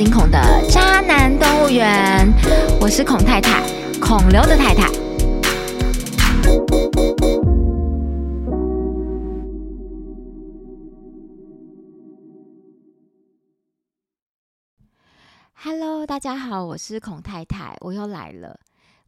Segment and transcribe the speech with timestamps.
[0.00, 0.40] 凯撒林孔的
[0.70, 2.26] 渣男动物园，
[2.80, 3.62] 我是孔太太，
[4.00, 4.90] 孔刘的太太。
[15.52, 18.58] Hello，大家好，我是孔太太，我又来了。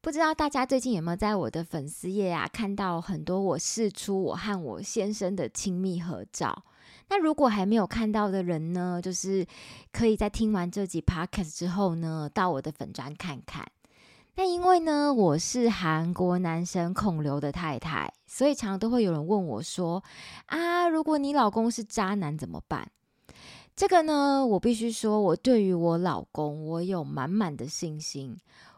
[0.03, 6.65] 不知道大家最近有没有在我的粉丝页啊看到很多我试出我和我先生的亲密合照？
[7.13, 9.47] 那如果还没有看到的人呢，就是
[9.93, 13.71] 可以在听完这集 podcast 之后呢，到我的粉专看看。
[14.37, 20.03] 那因为呢，我是韩国男神孔刘的太太，所以常常都会有人问我说
[20.49, 22.91] ：“啊，如果你老公是渣男怎么办？”
[23.77, 28.35] 这个呢，我必须说，我对于我老公，我有满满的信心。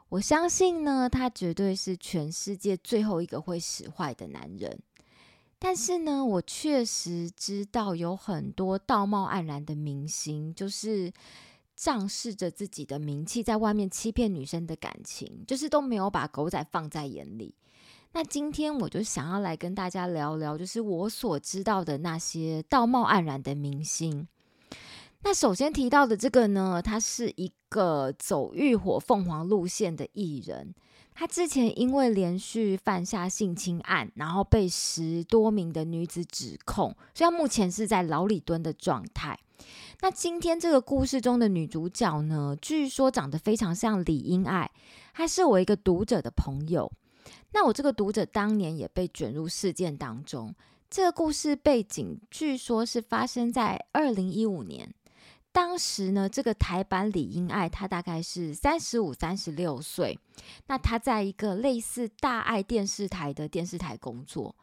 [0.08, 4.76] 我相信呢，他绝对是全世界最后一个会使坏的男人。
[5.66, 11.10] 但是呢，我确实知道有很多道貌岸然的明星，就是
[11.74, 17.54] 仗势着自己的名气，在外面欺骗女生的感情，就是都没有把狗仔放在眼里。
[18.12, 24.28] 那今天我就想要来跟大家聊聊，就是我所知道的那些道貌岸然的明星。
[25.24, 30.74] 那首先提到的这个呢，他是一个走浴火凤凰路线的艺人。
[31.14, 39.38] 他之前因为连续犯下性侵案，然后被十多名的女子指控，所以他目前是在牢里蹲的状态。
[40.02, 44.70] 那今天这个故事中的女主角呢，据说长得非常像李英爱，
[45.14, 46.92] 她是我一个读者的朋友。
[47.52, 50.54] 那我这个读者当年也被卷入事件当中。
[50.90, 54.92] 这个故事背景据说是发生在二零一五年。
[55.54, 60.18] 当时呢，这个台版李英爱，她大概是三十五、三十六岁。
[60.66, 64.56] 那她在一个类似大爱电视台的电视台工作。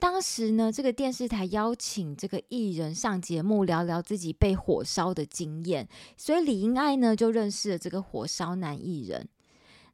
[0.00, 9.28] 当时呢，这个电视台邀请这个艺人上节目聊聊自己被火烧的经验，所以李英爱呢就认识了这个火烧男艺人。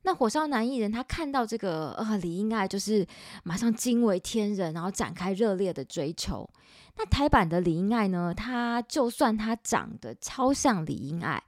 [0.02, 3.06] 那火烧男艺人他看到这个呃李英爱，就是
[3.44, 6.48] 马上惊为天人，然后展开热烈的追求。
[6.96, 8.32] 那台版的李英爱呢？
[8.34, 11.42] 她就算她长得超像李英爱，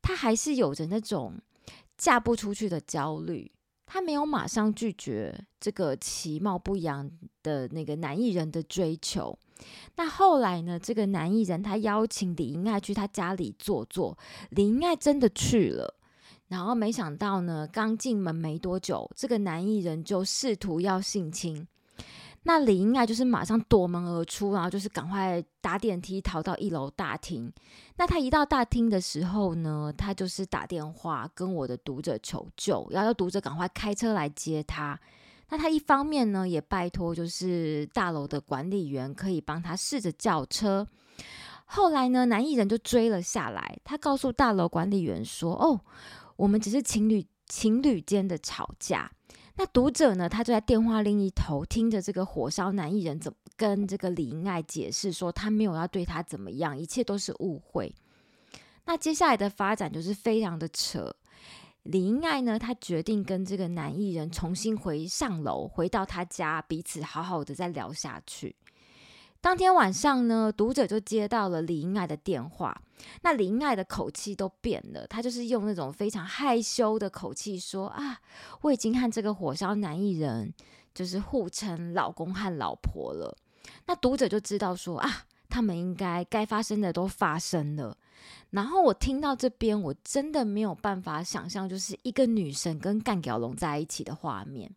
[0.00, 1.34] 她还是有着那种
[1.96, 3.50] 嫁不出去的焦虑。
[3.84, 7.10] 她没有马上拒绝这个其貌不扬
[7.42, 9.36] 的那个男艺人的追求。
[9.96, 10.78] 那后来呢？
[10.78, 14.16] 这个男艺人他邀请李英爱去他家里坐坐，
[14.50, 15.97] 李英爱真的去了。
[16.48, 21.66] 然后没想到呢，刚进门没多久，这个男艺人就试图要性侵。
[22.44, 27.52] 那李英爱就是马上夺门而出，然后就是赶快搭电梯逃到一楼大厅。
[27.96, 34.98] 那他一到大厅的时候呢，他就是打电话跟我的读者求救，要要读者赶快开车来接他。
[35.50, 40.86] 那他一方面呢，也拜托就是大楼的管理员可以帮他试着叫车。
[41.66, 45.78] 后来呢，男艺人就追了下来，他告诉大楼管理员说：“哦，
[46.38, 49.10] 我们只是情侣情侣间的吵架。”
[49.60, 50.28] 那读者呢？
[50.28, 57.92] 他就在电话另一头听着这个火烧男艺人怎么跟这个李英爱解释说，他没有要对他怎么样，一切都是误会。
[58.84, 61.12] 那接下来的发展就是非常的扯。
[61.82, 68.54] 李英爱呢，她决定跟这个男艺人重新回上楼，回到他家，彼此好好的再聊下去。
[69.40, 72.82] 当天晚上呢，读者就接到了李英爱的电话。
[73.22, 78.18] 那李英爱的口气都变了，她就是用那种非常害羞的口气说：“啊，
[78.62, 80.52] 我已经和这个火烧男艺人
[80.92, 83.36] 就是互称老公和老婆了。”
[83.86, 87.96] 那读者就知道说：“啊，他们应该该发生的都发生了。”
[88.50, 94.74] 然后我听到这边，我真的没有办法想象，就是一个女生跟干屌龙在一起的画面。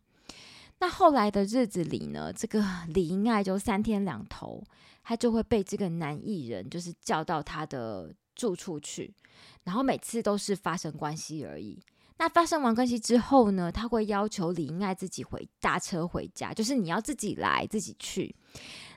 [0.82, 2.60] 那后来的日子里呢，这个
[2.92, 4.60] 李英爱就三天两头，
[5.04, 9.14] 她就会被这个男艺人就是叫到他的住处去，
[9.62, 11.80] 然后每次都是发生关系而已。
[12.18, 18.34] 那发生完关系之后呢，他会要求李英爱自己回搭车回家，就是你要自己来自己去。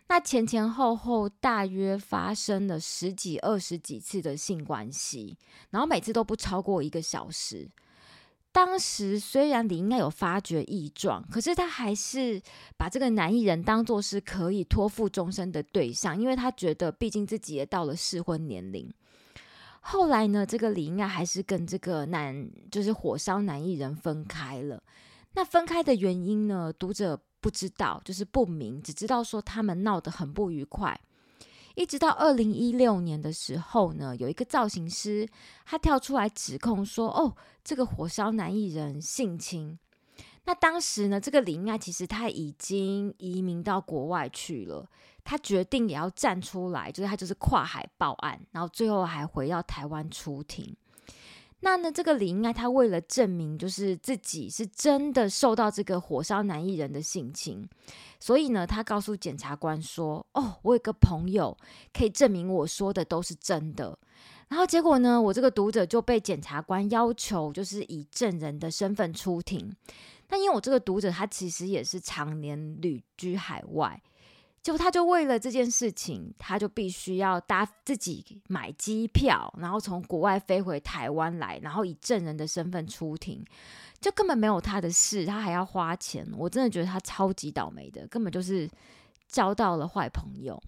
[0.07, 5.37] 那前前后后大约发生了十几二十几次的性关系，
[5.69, 7.69] 然后每次都不超过一个小时。
[8.55, 12.41] 当时虽然李应该有发觉异状，可是他还是
[12.77, 18.89] 把这个男艺人当做是可以托付终身的对象，因为他觉得毕竟自己也到了适婚年龄。
[19.81, 24.81] 后来呢，这个李应该还是跟这个男就是火烧男艺人分开了。
[25.33, 30.97] 那分开的原因呢，读者不知道，就是不明，只知道说他们闹得很不愉快。
[31.75, 35.27] 一直到二零一六年的时候呢，有一个造型师
[35.65, 39.77] 他跳出来指控说：“哦，这个火烧男艺人性侵。”
[40.45, 44.87] 那当时呢，这个林爱其实他已经移民到国外去了，
[45.23, 50.75] 他决定也要站出来，就是他就是跨海报案，然后最后还回到台湾出庭。
[51.61, 57.67] 那呢，这个李应爱他为了证明就是自己是真的受到这个火烧男艺人的性侵，
[58.19, 61.57] 所以呢，他告诉检察官说：“哦，我有个朋友
[61.93, 63.97] 可以证明我说的都是真的。”
[64.49, 69.75] 然后结果呢，我这个读者就被检察官要求就是以证人的身份出庭。
[70.29, 73.99] 那因为我这个读者他其实也是常年旅居海外。
[74.65, 83.45] 就他就为了这件事情，他就必须要搭自己买机票，然后从国外飞回台湾来，然后以证人的身份出庭，
[84.01, 86.27] 就根本没有他的事，他还要花钱。
[86.35, 88.67] 我真的觉得他超级倒霉的，根本就是
[89.27, 90.59] 交到了坏朋友。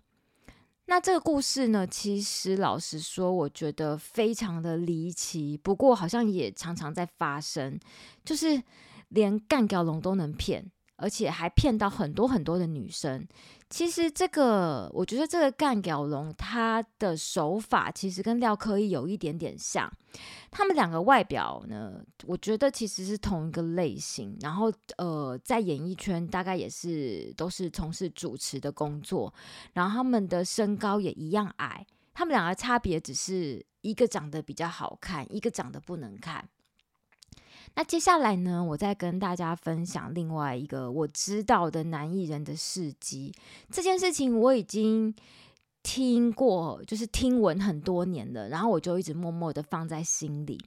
[0.86, 7.80] 那这个故事呢，其实老实说，我觉得非常的离奇，不过好像也常常在发生，
[8.24, 8.62] 就是
[9.08, 10.72] 连干掉龙都能骗。
[10.98, 13.26] 而且还骗到很多很多的女生。
[13.70, 19.92] 其实这个，我觉得这个干屌龙他的手法其实跟廖科一有一点点像。
[20.50, 24.38] 他们两个外表呢，我觉得其实是同一个类型。
[24.40, 29.34] 然后呃，在演艺圈大概也是都是从事主持的工作。
[29.74, 31.86] 然后他们的身高也一样矮。
[32.14, 36.48] 他们两个差别只是一个长得比较好看，一个长得不能看。
[37.78, 43.32] 那接下来呢，我再跟大家分享另外一个我知道的男艺人的事迹。
[43.72, 45.14] 这件事情我已经
[45.84, 50.60] 听过，就是听闻很多年了，然后我就一直默默的放在心里。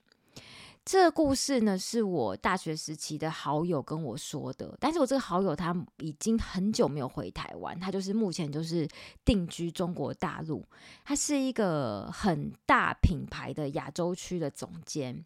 [0.84, 8.86] 这个故事呢，是我大学时期的好友跟我说的，但是我这个好友他已经很久没有回台湾，他就是目前就是
[9.24, 10.64] 定居中国大陆，
[11.04, 15.24] 他是一个很大品牌的亚洲区的总监。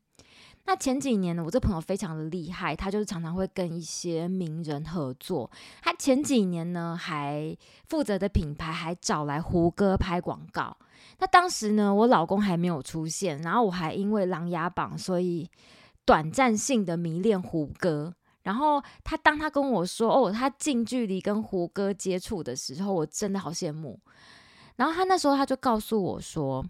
[0.66, 5.50] 那前几年呢，我这朋友非常的厉害，他就是常常会跟一些名人合作。
[5.82, 7.56] 他前几年呢，还
[7.87, 10.75] 负责的品牌还找来胡歌拍广告。
[11.19, 15.49] 那当时呢，我老公还没有出现，然后我还因为《琅琊榜》，所以
[16.06, 18.14] 短暂性的迷恋胡歌。
[18.43, 24.00] 然后他当他跟我说哦，他近距离跟胡歌接触的时候，我真的好羡慕。
[24.76, 26.64] 然后他那时候他就告诉我说，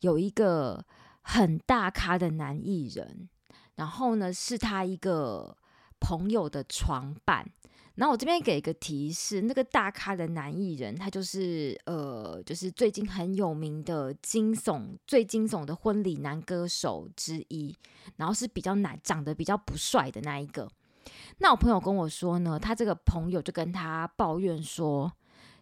[0.00, 0.82] 有一个
[1.20, 3.28] 很大咖的男艺人。
[3.76, 5.56] 然后呢，是他一个
[6.00, 7.44] 朋友的床伴。
[7.96, 17.72] 然后我这边给一个提示，那个大咖的男艺人，他就是呃，就是最近很有名的惊悚、最惊悚的婚礼男歌手之一。
[18.16, 20.68] 然后是比较难、长得比较不帅的那一个。
[21.38, 25.12] 那我朋友跟我说呢，他这个朋友就跟他抱怨说，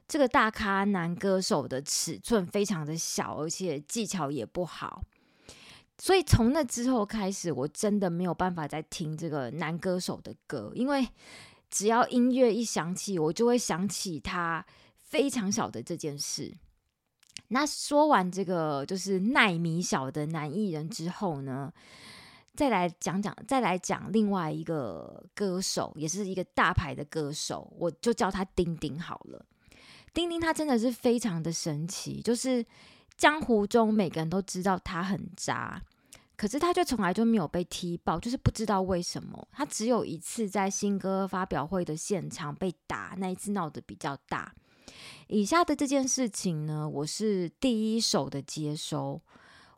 [0.09, 5.03] 这个大咖男歌手的尺寸非常的小，而且技巧也不好。
[6.03, 11.09] 所以从那之后开始，我真的没有办法再听这个男歌手的歌，因为
[11.71, 14.67] 只要音乐一响起，我就会想起他
[14.97, 16.53] 非常小的这件事。
[17.47, 21.73] 那说完这个就是奈米小的男艺人之后呢，
[22.57, 29.47] 再来讲讲，再来讲另外一个歌手，也是一个大牌的歌手，我就叫他丁丁好了。
[30.13, 32.67] 丁丁他真的是非常的神奇，就是
[33.17, 35.81] 江湖中每个人都知道他很渣。
[36.43, 39.47] 可是他就从来就没有被踢爆，就是不知道为什么。
[39.53, 44.53] 他只有一次在新歌发表会的现场被打，那一次闹得比较大。
[45.29, 49.23] 以下的这件事情呢，我是第一手的接收。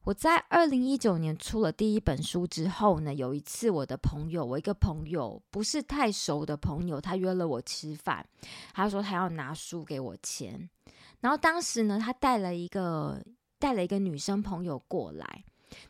[0.04, 8.26] 我在二零一九年出了第一本书之后呢，有一次我的朋友，我一个朋友不是太熟的朋友，他约了我吃饭，
[8.72, 10.70] 他说他要拿书给我签。
[11.20, 13.22] 然后当时呢，他带了一个
[13.58, 15.44] 带了一个女生朋友过来。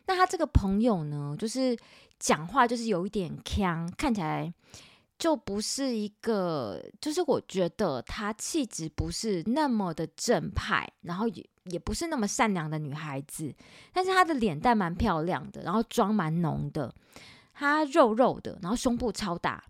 [0.05, 1.77] 那他这个朋友呢，就是
[2.19, 4.53] 讲话就是有一点腔，看起来
[5.17, 13.53] 就不是一个，就是我觉得他气质不是那么的正派，然后也也不是那么善良的女孩子，
[13.93, 16.93] 但是她的脸蛋蛮漂亮的，然后妆蛮浓的，
[17.53, 19.63] 她肉肉的，然后胸部超大，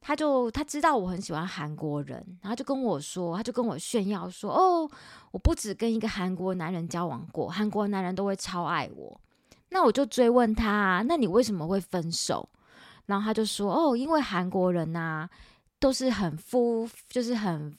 [0.00, 4.90] 他就他知道我很喜欢韩国人，然后就跟我说，他就跟我炫耀说，哦，
[5.30, 9.20] 我不止跟一个韩国男人交往过，韩国男人都会超爱我。
[9.70, 12.48] 那我就追问他，那你为什么会分手？
[13.06, 15.28] 然后他就说：“哦，因为韩国人呐，
[15.80, 17.76] 都是很肤，就是很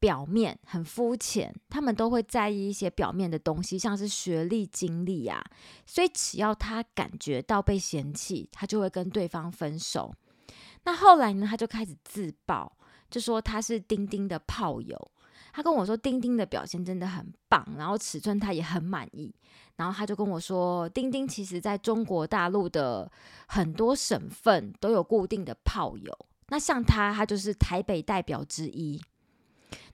[0.00, 5.40] 表面、很肤浅，他们都会在意一些表面的东西，像是学历、经历啊。
[5.86, 10.12] 所以只要他感觉到被嫌弃，他就会跟对方分手。
[10.84, 12.76] 那后来呢，他就开始自爆，
[13.08, 15.10] 就说他是丁丁的炮友。
[15.52, 19.32] 他跟我说，丁丁的表现真的很棒，然后尺寸他也很满意。
[19.76, 23.10] 然后他就跟我说，丁丁其实在中国大陆的
[23.46, 26.16] 很多省份都有固定的炮友。
[26.48, 29.00] 那像他，他就是台北代表之一。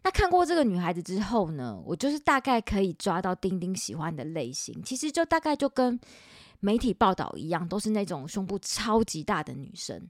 [0.03, 5.99] 那看过这个女孩子之后呢，我就是大概可以抓到丁丁喜欢的类型，其实就大概就跟
[6.61, 10.09] 媒体报道一样，都是那种胸部超级大的女生。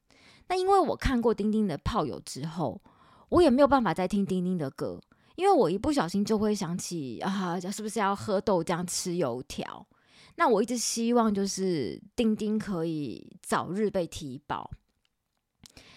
[0.48, 2.80] 那因为我看过丁丁的炮友之后，
[3.28, 4.98] 我也没有办法再听丁丁的歌。
[5.38, 9.86] 因为我一不小心就会想起啊，是不是要喝豆浆吃油条？
[10.34, 14.68] 那我一直希望就是丁丁可以早日被提保。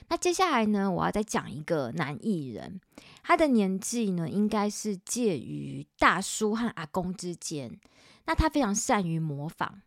[0.10, 2.80] 那接下来呢，我要再讲一个男艺人，
[3.24, 7.80] 他的年纪呢应该是介于大叔和阿公之间。
[8.28, 9.82] 那他非常善于模仿。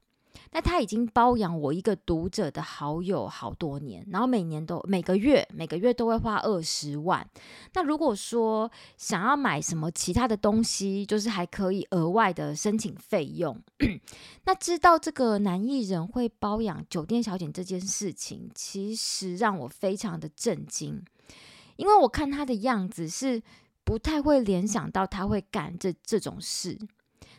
[0.50, 7.29] 那他已经包养我一个读者的好友好多年，然后每年都每个月每个月都会花二十万。
[7.73, 13.61] 那如果说想要买什么其他的东西，就是还可以额外的申请费用。
[14.47, 21.03] 那知道这个男艺人会包养酒店小姐这件事情，其实让我非常的震惊，
[21.76, 23.43] 因为我看他的样子是
[23.83, 26.79] 不太会联想到他会干这这种事。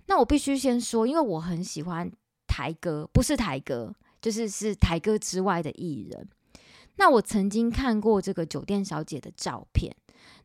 [0.07, 2.11] 那我必须先说，因为我很喜欢。
[2.55, 6.29] 台歌不是台歌，就是是台歌之外的艺人。
[6.95, 9.93] 那我曾经看过这个酒店小姐的照片，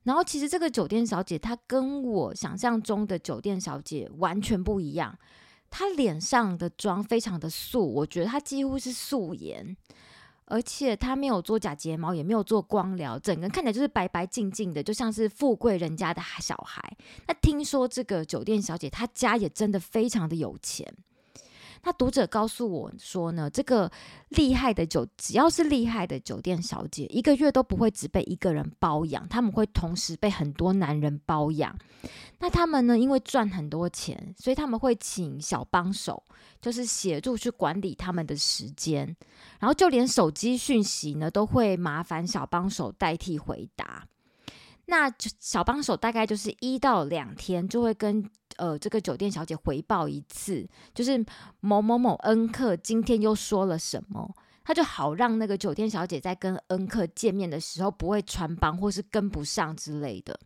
[0.02, 5.16] 然后其实这个酒店小姐她跟我想象中的酒店小姐完全不一样。
[5.70, 9.76] 她脸上的妆非常的素，我觉得她几乎是素颜，
[10.46, 16.82] 而且她没有做假睫毛，也没有做光疗，整个看起来就是白白净净的，就像是富贵人家的小孩。
[17.28, 20.92] 那听说这个酒店小姐她家也真的非常的有钱。
[21.82, 23.90] 那读者告诉我说呢，这个
[24.28, 31.74] 厉害的酒，只要是厉害的酒店小姐，一个月都不会只被一个人包养，他们会同时被很多男人包养。
[32.38, 36.22] 那他们呢，因为赚很多钱，所以他们会请小帮手，
[36.60, 39.16] 就是协助去管理他们的时间，
[39.58, 44.06] 然后就连手机讯息呢，都会麻烦小帮手代替回答。
[44.86, 48.28] 那小帮手大概就是一到两天就会跟
[48.60, 51.24] 呃这个酒店小姐回报一次，就是
[51.60, 60.38] 某某某恩客今天又说了什么，他就好让那个酒店小姐在跟恩客见面的时候不会穿帮或是跟不上之类的。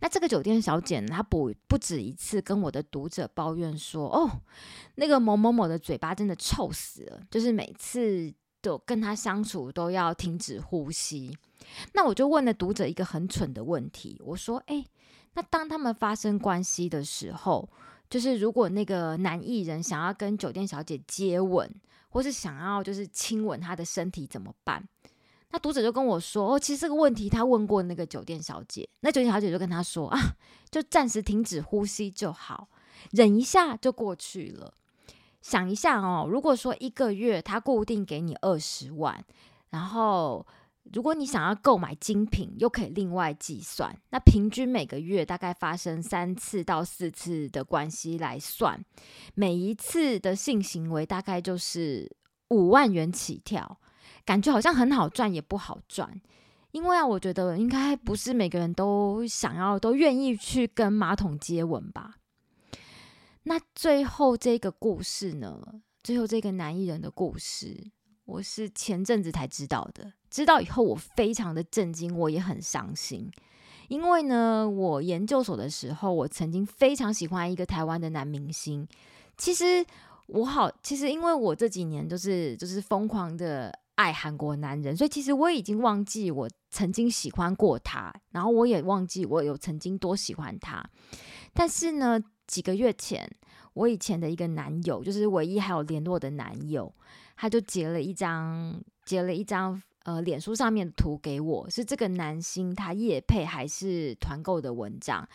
[0.00, 4.40] 那这个酒店小姐呢，她不不止一次跟我的读者抱怨说，哦，
[4.96, 11.36] 那个某某某的嘴巴真的臭死了，就是每次都跟他相处都要停止呼吸。
[11.94, 14.84] 那我就问了读者一个很蠢的问题，我说：“哎，
[15.36, 17.68] 那当他们发生关系的时候，
[18.08, 21.70] 就是如果那个男艺人想要跟酒店小姐接吻，
[22.08, 24.82] 或是想要就是亲吻她的身体怎么办？”
[25.52, 30.18] 那读者就跟我说：“哦，其实这个问题他问过那个酒店小姐，那酒店小姐就跟他说啊，
[30.70, 32.68] 就暂时停止呼吸就好，
[33.10, 34.72] 忍一下就过去了。
[35.42, 39.22] 想一下哦，如果说一个月他固定给你二十万，
[39.68, 40.46] 然后。”
[40.92, 48.82] 如果你想要购买精品，又可以另外计算，那平均每个月大概发生三次到四次的关系来算，
[49.34, 52.10] 每一次的性行为大概就是
[52.50, 53.80] 五万元起跳，
[54.24, 56.20] 感觉好像很好赚，也不好赚。
[56.72, 62.16] 因为啊，我觉得应该不是每个人都想要、都愿意去跟马桶接吻吧。
[63.44, 65.80] 那最后这个故事呢？
[66.02, 67.90] 最后这个男艺人的故事。
[68.26, 73.30] 我是前阵子才知道的，知道以后我非常的震惊，我也很伤心。
[73.88, 78.86] 因为呢，我研究所的时候，我曾经非常喜欢一个台湾的男明星。
[79.38, 79.86] 其实
[80.26, 90.84] 我好，其实因为我这几年都是就是疯狂的爱韩国男人，所以其实我已经忘记我曾经喜欢过他，然后我也忘记我有曾经多喜欢他。
[91.54, 93.30] 但是呢，几个月前，
[93.74, 96.92] 我以前的一个男友，就是唯一还有联络的男友。
[97.36, 105.28] 他就截了一张，截了一张，呃，脸书上面的图给我，是这个男星他夜配还是团购的文章？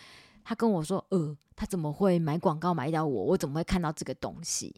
[0.43, 3.23] 他跟我说，呃，他怎么会买广告买到我？
[3.25, 4.75] 我怎么会看到这个东西？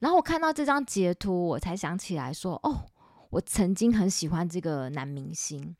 [0.00, 2.86] 然后我看到这张截图，我才想起来说，哦，
[3.30, 5.76] 我曾经很喜欢这个男明星。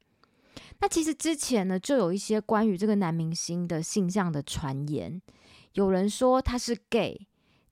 [0.79, 5.21] 那其实之前呢，就有一些关于这个男明星的性向的传言，
[5.73, 7.27] 有人说他是 gay。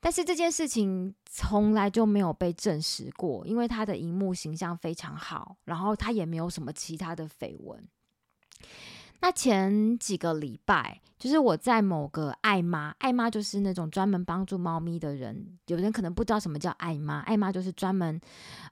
[0.04, 7.82] 但是这件事情从来就没有被证实过，因为他的荧幕形象非常好，然后他也没有什么其他的绯闻。
[9.20, 15.58] 那前几个礼拜，就是我在某个爱妈，爱妈就是那种专门帮助猫咪的人。
[15.68, 18.20] 有人可能不知道什么叫爱妈，爱妈就是专门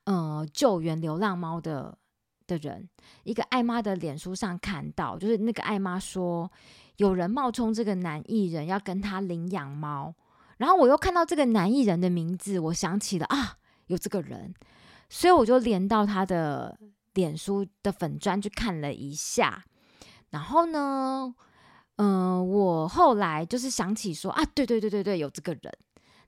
[0.04, 1.96] 呃救援流浪猫的
[2.46, 2.86] 的人。
[3.24, 6.52] 一个爱妈的脸书上看到，就是那个爱妈说，
[6.98, 10.14] 有人冒充这个男艺人要跟他领养猫。
[10.62, 13.56] 然后我又看到这个男艺人的名字，我想起了啊，
[13.88, 14.54] 有这个人，
[15.08, 16.78] 所以我就连到他的
[17.14, 19.64] 脸书的粉砖去看了一下。
[20.30, 21.34] 然后呢，
[21.96, 25.76] 嗯，我后来就是想起说啊，对对对对对，有这个人。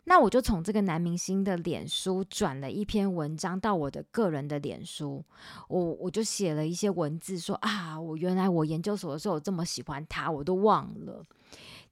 [0.07, 5.25] 那我就从这个男明星的脸书转了一篇文章到我的个人的脸书，
[5.69, 11.23] 我我就写了一些文字说啊，我原来我研究所的时候这么喜欢他，我都忘了。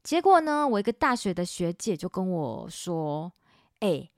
[0.03, 3.33] 结果呢，我一个大学的学姐就跟我说
[3.79, 4.11] ：“哎，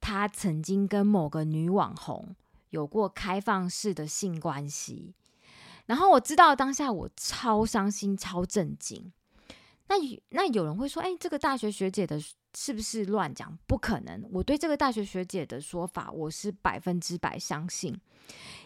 [0.00, 2.36] 她曾经跟某个女网红
[2.70, 5.14] 有过开放式的性关系。”
[5.86, 9.12] 然后我知道当下我超伤心、超震惊。
[9.88, 9.96] 那
[10.30, 12.18] 那有人会说：“哎，这个大学学姐的
[12.56, 18.00] 是不是乱讲？”不可能，我对这个大学学姐的说法我是百分之百相信。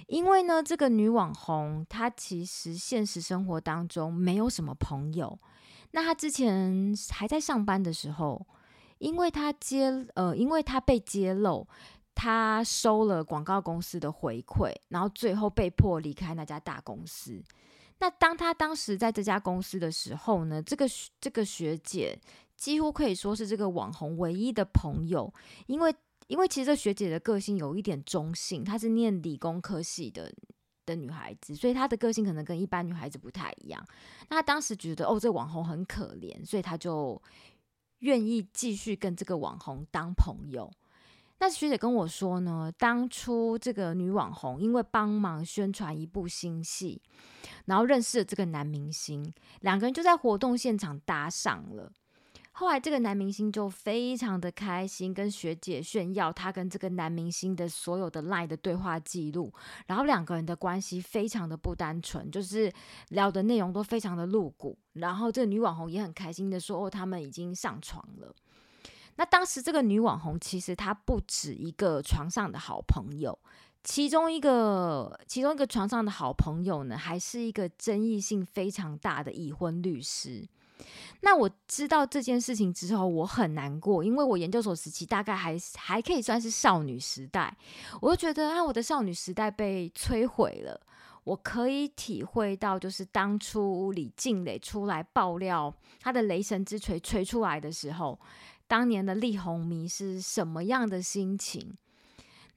[0.06, 5.38] 因为呢，这个女网红她其实现实生活当中没有什么朋友。
[5.92, 8.46] 那他之前还在上班的时候，
[8.98, 11.66] 因为他揭呃，因为他被揭露，
[12.14, 17.42] 他收了广告公司的回馈，然后最后被迫离开那家大公司。
[18.00, 20.86] 那当他当时在这家公司的时候呢，这个
[21.20, 22.16] 这个学姐
[22.56, 25.32] 几乎可以说是这个网红唯一的朋友，
[25.66, 25.94] 因为
[26.26, 30.32] 因为其实这学姐的个性有一点中性，她是念理工科系的。
[30.88, 33.86] 的女孩子，所以她的个性可能跟一般女孩子不太一样。
[34.30, 37.20] 那她当时觉得哦，这网红很可怜，所以她就
[37.98, 40.72] 愿意继续跟这个网红当朋友。
[41.40, 47.00] 那学姐跟我说呢，当初这个女网红因为帮忙宣传一部新戏，
[47.66, 51.92] 然后认识了这个男明星，两个人就在活动现场搭上了。
[52.58, 59.54] 后来，这个男明星就非常的开心，跟学姐炫耀他跟这个男明星的所有的 LINE 的对话记录，
[59.86, 62.72] 然后两个人的关系非常的不单纯，就是
[63.10, 64.76] 聊的内容都非常的露骨。
[64.94, 68.34] 然后这个女网红也很开心的说：“哦，他们已经上床了。”
[69.14, 73.38] 那当时这个女网红其实她不止一个床上的好朋友，
[73.84, 80.48] 其中一个其中一个床上的好朋友呢，还是一个争议性非常大的已婚律师。
[81.20, 87.56] 那我知道这件事情之后，我很难过，因为我研究所时期大概还还可以算是少女时代，
[88.00, 90.80] 我就觉得啊，我的少女时代被摧毁了。
[91.24, 98.18] 我可以体会到，就是当初李静蕾出来爆料她的雷神之锤锤出来的时候，
[98.66, 101.76] 当年的力宏迷是什么样的心情。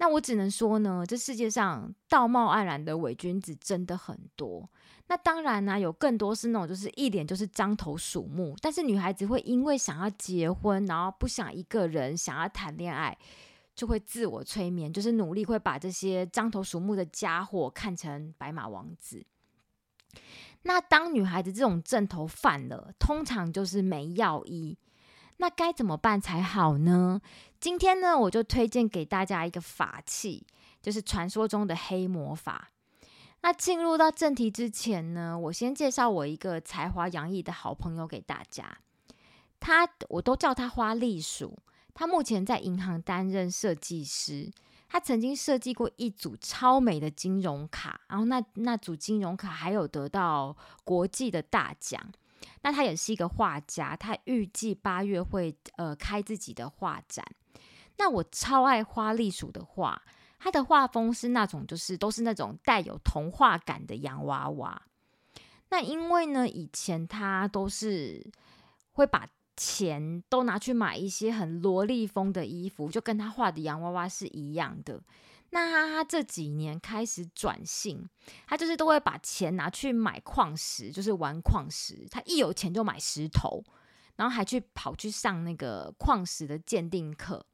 [0.02, 4.68] 那我只能说呢，这世界上道貌岸然的伪君子真的很多。
[5.06, 13.16] 那当然呢，有更多是那种就是一脸就是獐头鼠目，但是女孩子会因为想要结婚，然后不想一个人，想要谈恋爱，
[13.76, 19.24] 就会自我催眠，就是努力会把这些獐头鼠目的家伙看成白马王子。
[20.64, 24.76] 那当女孩子这种阵头犯了，通常就是没药医。
[25.42, 27.20] 那该怎么办才好呢？
[27.60, 30.46] 今天呢，我就推荐给大家一个法器，
[30.84, 32.70] 就是传说中的黑魔法。
[33.42, 38.78] 那进入到正题之前呢，我先介绍我一个才华洋溢的好朋友给大家。
[39.60, 41.58] 他我都叫他花栗鼠。
[41.96, 44.52] 他目前在银行担任设计师。
[44.88, 52.00] 他曾经设计过一组超美的金融卡，然后那那组金融卡还有得到国际的大奖。
[52.62, 57.26] 那他也是一个画家，他预计八月会呃开自己的画展。
[57.98, 60.02] 那我超爱花栗鼠的画，
[60.40, 64.82] 他的画风是那种就是都是那种带有童话感的洋娃娃。
[65.70, 68.32] 那因为呢，以前他都是
[68.92, 75.02] 会把钱都拿去买一些很萝莉风的衣服，就跟他画的洋娃娃是一样的。
[75.52, 78.10] 那他这几年开始转性，
[78.48, 82.08] 他就是都会把钱拿去买矿石，就是玩矿石。
[82.10, 83.64] 他一有钱就买石头，
[84.16, 87.46] 然后还去跑去上那个矿石的鉴定课。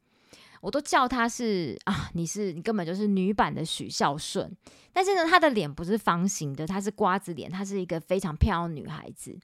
[0.61, 4.55] 我都叫他是啊，你是你根本就是女版的许孝顺。
[4.91, 9.37] 但是呢，他的脸不是方形的，他是瓜子脸，她是一个非常漂亮女孩子。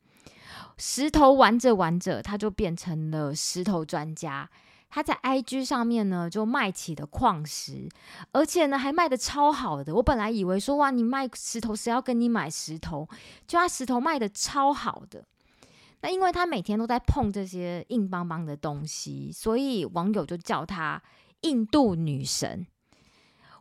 [0.77, 4.49] 石头玩着玩着，他就变成了石头专家。
[4.95, 7.89] 他在 IG 上面呢，就卖起了矿石，
[8.31, 9.95] 而且呢还卖的超好的。
[9.95, 13.09] 我本来以为说哇，你卖石头谁要跟你买石头？
[13.47, 15.25] 就他石头卖的超好的。
[16.01, 21.01] 那因为他每天都在碰这些硬邦邦的东西，所以网友就叫他
[21.41, 22.67] 印度女神。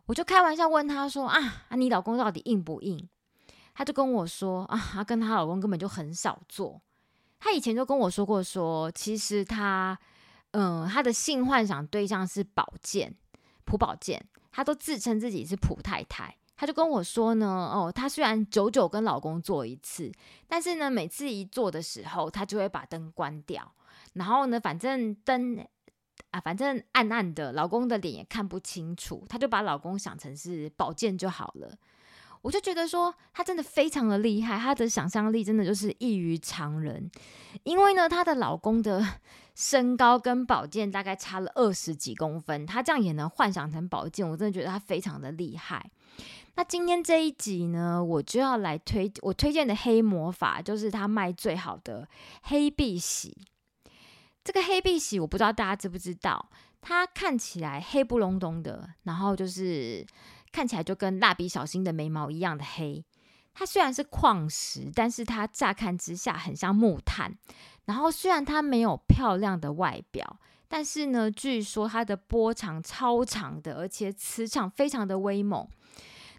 [0.05, 3.09] 我就开玩笑问他说：“啊，你老公到底硬不硬？”
[3.73, 6.79] 他就跟我说：“啊，她跟她老公根本就很少做。
[7.39, 9.97] 他以前就跟我说过，说其实他，
[10.53, 13.13] 嗯，她的性幻想对象是宝剑，
[13.65, 16.35] 朴宝剑，她都自称自己是朴太太。
[16.55, 20.11] 她就跟我说呢，哦，她虽然久久跟老公做一次，
[20.47, 23.73] 但是呢，每次一做的时候，她就会把灯关掉，
[24.13, 25.63] 然后呢，反正灯。”
[26.29, 31.71] 啊，反正暗暗的，老公的脸也看不清楚，她就把老公想成是宝剑就好了。
[32.41, 37.09] 我就觉得说，她真的非常的厉害，她的想象力真的就是异于常人。
[37.63, 39.05] 因为呢，她的老公的
[39.55, 45.89] 身高跟宝剑大概差了二十几公分，他这样也能幻想成宝剑，我真的觉得他非常的厉害。
[46.55, 52.07] 那今天这一集呢，我就要来推我推荐的黑魔法，就是他卖最好的
[52.43, 53.35] 黑碧玺。
[54.43, 56.49] 这个黑碧玺，我不知道大家知不知道，
[56.81, 60.05] 它看起来黑不隆咚的，然后就是
[60.51, 63.03] 看起来就跟蜡笔小新的眉毛一样的黑。
[63.55, 67.37] 它虽然是矿石，但是它乍看之下很像木炭。
[67.85, 75.67] 然后虽然它没有漂亮的外表，但是呢，据说它的波长超长的，而且磁场非常的威猛。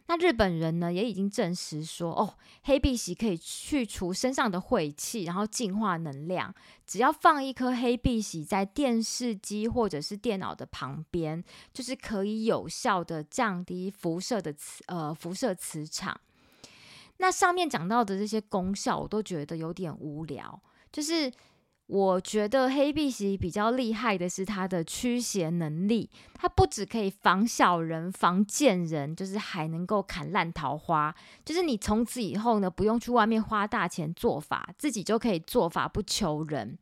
[0.07, 6.55] 那日本人呢也已经证实说，哦，黑碧玺可以去除身上的晦气，然后净化能量。
[6.87, 16.21] 只要放一颗黑碧玺在电视机或者是电脑的旁边，就是可以有效的降低辐射的磁呃辐射磁场。
[17.17, 20.61] 那上面讲到的这些功效，我都觉得有点无聊，
[20.95, 21.33] 就是。
[21.87, 31.15] 我觉得黑碧玺比较厉害的是它的驱邪能力，它不只可以防小人、防贱人，就是还能够砍烂桃花。
[31.45, 36.79] 就是你从此以后呢，不用去外面花大钱做法，自己就可以做法不求人。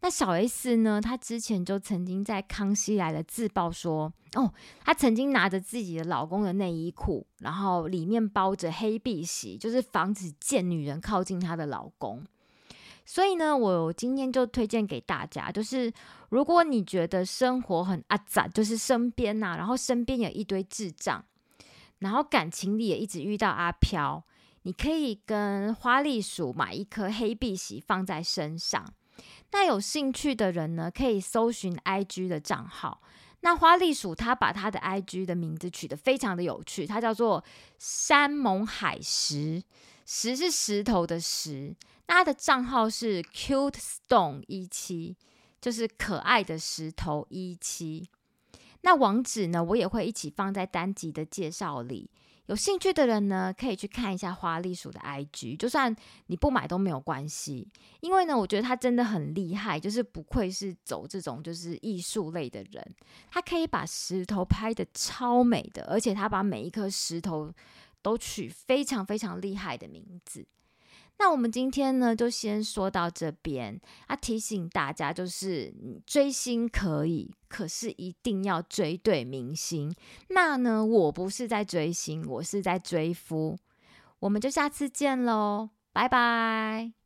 [0.00, 4.52] 那小 S 呢，她之前就曾经在《康熙来了》自曝说，哦，
[4.84, 12.22] 她曾经拿着自己的老公的内衣裤，然后里面包着黑碧玺，就是防止贱女人靠近她的老公。
[13.10, 15.90] 所以呢，我今天就推荐给大家，就是
[16.28, 21.24] 如果你觉得生活很阿杂，就是身边呐，然后身边有一堆智障，
[22.00, 24.22] 然后感情里也一直遇到阿飘，
[24.64, 28.84] 你可以跟花栗鼠买一颗黑碧玺放在身上。
[29.52, 33.00] 那有兴趣的人呢，可以搜寻 IG 的账号。
[33.40, 37.44] 那花栗鼠它把它的 IG 的名字取得非常的有趣，它叫做
[37.78, 39.62] 山盟海石，
[40.04, 41.74] 石是石头的石。
[42.08, 45.16] 那他的账号是 cute stone 一七，
[45.60, 48.08] 就是可爱的石头一七。
[48.80, 52.10] 那网址呢，我也会一起放在单集的介绍里。
[52.48, 55.94] 有兴趣的人呢，可以去看一下花栗鼠的 IG，就算
[56.28, 57.68] 你不买都没有关系。
[58.00, 62.94] 因为呢，我觉得他真的很厉害，就是不愧是走这种就是艺术类的人，
[63.30, 67.52] 他可以把石头拍的超美的，而且他把每一颗石头
[68.00, 70.46] 都取非常非常厉害的名字。
[71.18, 73.80] 那我们今天呢，就先说到这边。
[74.06, 75.74] 啊，提醒大家，就是
[76.06, 79.94] 追星可以，可是一定要追对明星。
[80.28, 83.58] 那呢，我不是在追星，我是在追夫。
[84.20, 86.97] 我们就下次见喽，拜拜。